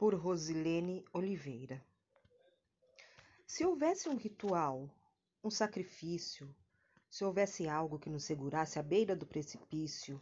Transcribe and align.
por 0.00 0.14
Rosilene 0.14 1.04
Oliveira. 1.12 1.84
Se 3.46 3.66
houvesse 3.66 4.08
um 4.08 4.16
ritual, 4.16 4.88
um 5.44 5.50
sacrifício, 5.50 6.48
se 7.10 7.22
houvesse 7.22 7.68
algo 7.68 7.98
que 7.98 8.08
nos 8.08 8.24
segurasse 8.24 8.78
à 8.78 8.82
beira 8.82 9.14
do 9.14 9.26
precipício, 9.26 10.18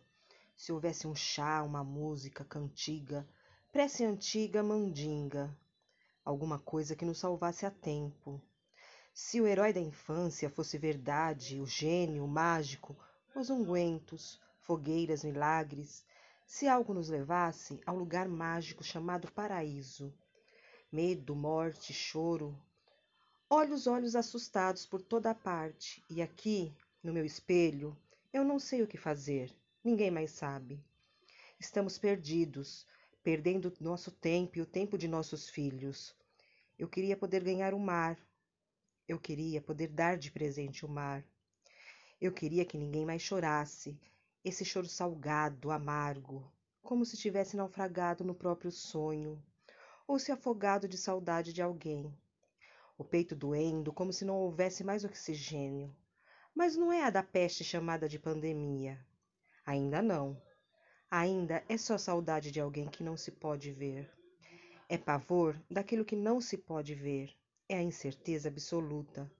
se 0.56 0.72
houvesse 0.72 1.06
um 1.06 1.14
chá, 1.14 1.62
uma 1.62 1.84
música, 1.84 2.44
cantiga, 2.44 3.24
prece 3.70 4.04
antiga, 4.04 4.64
mandinga, 4.64 5.56
alguma 6.24 6.58
coisa 6.58 6.96
que 6.96 7.04
nos 7.04 7.18
salvasse 7.18 7.64
a 7.64 7.70
tempo. 7.70 8.42
Se 9.14 9.40
o 9.40 9.46
herói 9.46 9.72
da 9.72 9.80
infância 9.80 10.50
fosse 10.50 10.76
verdade, 10.76 11.60
o 11.60 11.66
gênio, 11.66 12.24
o 12.24 12.28
mágico, 12.28 12.96
os 13.32 13.48
ungüentos, 13.48 14.40
fogueiras, 14.58 15.22
milagres, 15.22 16.04
se 16.48 16.66
algo 16.66 16.94
nos 16.94 17.10
levasse 17.10 17.78
ao 17.84 17.94
lugar 17.94 18.26
mágico 18.26 18.82
chamado 18.82 19.30
paraíso. 19.30 20.10
Medo, 20.90 21.36
morte, 21.36 21.92
choro. 21.92 22.58
Olho 23.50 23.74
os 23.74 23.86
olhos 23.86 24.16
assustados 24.16 24.86
por 24.86 25.02
toda 25.02 25.30
a 25.30 25.34
parte, 25.34 26.02
e 26.08 26.22
aqui, 26.22 26.74
no 27.02 27.12
meu 27.12 27.26
espelho, 27.26 27.94
eu 28.32 28.44
não 28.44 28.58
sei 28.58 28.82
o 28.82 28.86
que 28.86 28.96
fazer, 28.96 29.54
ninguém 29.84 30.10
mais 30.10 30.30
sabe. 30.30 30.82
Estamos 31.60 31.98
perdidos, 31.98 32.86
perdendo 33.22 33.70
nosso 33.78 34.10
tempo 34.10 34.56
e 34.56 34.62
o 34.62 34.66
tempo 34.66 34.96
de 34.96 35.06
nossos 35.06 35.50
filhos. 35.50 36.16
Eu 36.78 36.88
queria 36.88 37.16
poder 37.16 37.44
ganhar 37.44 37.74
o 37.74 37.78
mar. 37.78 38.18
Eu 39.06 39.18
queria 39.18 39.60
poder 39.60 39.88
dar 39.88 40.16
de 40.16 40.30
presente 40.30 40.86
o 40.86 40.88
mar. 40.88 41.22
Eu 42.18 42.32
queria 42.32 42.64
que 42.64 42.78
ninguém 42.78 43.04
mais 43.04 43.20
chorasse, 43.20 44.00
esse 44.44 44.64
choro 44.64 44.86
salgado, 44.86 45.70
amargo, 45.70 46.50
como 46.82 47.04
se 47.04 47.16
tivesse 47.16 47.56
naufragado 47.56 48.24
no 48.24 48.34
próprio 48.34 48.70
sonho, 48.70 49.42
ou 50.06 50.18
se 50.18 50.32
afogado 50.32 50.88
de 50.88 50.96
saudade 50.96 51.52
de 51.52 51.60
alguém. 51.60 52.16
O 52.96 53.04
peito 53.04 53.36
doendo, 53.36 53.92
como 53.92 54.12
se 54.12 54.24
não 54.24 54.36
houvesse 54.36 54.82
mais 54.82 55.04
oxigênio. 55.04 55.94
Mas 56.54 56.76
não 56.76 56.92
é 56.92 57.04
a 57.04 57.10
da 57.10 57.22
peste 57.22 57.62
chamada 57.62 58.08
de 58.08 58.18
pandemia. 58.18 58.98
Ainda 59.66 60.00
não. 60.00 60.40
Ainda 61.10 61.62
é 61.68 61.76
só 61.76 61.98
saudade 61.98 62.50
de 62.50 62.60
alguém 62.60 62.88
que 62.88 63.02
não 63.02 63.16
se 63.16 63.30
pode 63.30 63.70
ver. 63.70 64.10
É 64.88 64.96
pavor 64.96 65.60
daquilo 65.70 66.04
que 66.04 66.16
não 66.16 66.40
se 66.40 66.56
pode 66.56 66.94
ver. 66.94 67.30
É 67.68 67.76
a 67.76 67.82
incerteza 67.82 68.48
absoluta, 68.48 69.30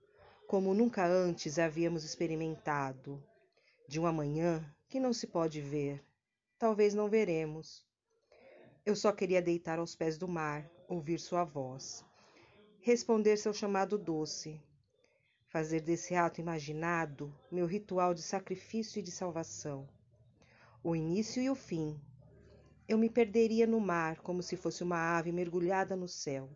como 0.47 0.75
nunca 0.75 1.07
antes 1.07 1.59
havíamos 1.59 2.05
experimentado, 2.05 3.23
de 3.89 3.99
um 3.99 4.07
amanhã 4.07 4.63
que 4.89 4.99
não 4.99 5.13
se 5.13 5.27
pode 5.27 5.61
ver. 5.61 6.03
Talvez 6.59 6.95
não 6.95 7.11
veremos. 7.11 7.85
Eu 8.87 8.97
só 8.97 9.13
queria 9.13 9.43
deitar 9.43 9.79
aos 9.79 9.95
pés 9.95 10.17
do 10.17 10.27
mar, 10.27 10.69
ouvir 10.89 11.21
sua 11.21 11.45
voz, 11.45 12.03
responder 12.81 13.37
seu 13.37 13.53
chamado 13.53 13.99
doce, 13.99 14.59
fazer 15.49 15.83
desse 15.83 16.15
ato 16.15 16.41
imaginado 16.41 17.35
meu 17.53 17.67
ritual 17.67 18.15
de 18.15 18.23
sacrifício 18.23 18.99
e 18.99 19.03
de 19.03 19.11
salvação. 19.11 19.87
O 20.83 20.97
início 20.97 21.43
e 21.43 21.51
o 21.51 21.55
fim. 21.55 22.01
Eu 22.89 22.97
me 22.97 23.11
perderia 23.11 23.67
no 23.67 23.79
mar 23.79 24.23
como 24.23 24.43
se 24.43 24.57
fosse 24.57 24.83
uma 24.83 25.19
ave 25.19 25.31
mergulhada 25.31 25.95
no 25.95 26.09
céu, 26.09 26.49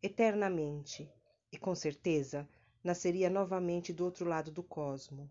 eternamente, 0.00 1.10
e 1.50 1.58
com 1.58 1.74
certeza 1.74 2.48
nasceria 2.84 3.28
novamente 3.28 3.92
do 3.92 4.04
outro 4.04 4.24
lado 4.28 4.52
do 4.52 4.62
cosmo. 4.62 5.28